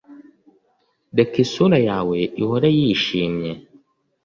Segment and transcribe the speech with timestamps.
[1.17, 3.51] reka isura yawe ihore yishimye